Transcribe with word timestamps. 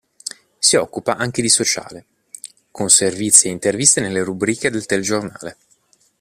Si 0.57 0.75
occupa 0.77 1.15
anche 1.15 1.43
di 1.43 1.47
sociale, 1.49 2.05
con 2.71 2.89
servizi 2.89 3.45
e 3.45 3.51
interviste 3.51 4.01
nelle 4.01 4.23
rubriche 4.23 4.71
del 4.71 4.87
telegiornale. 4.87 5.57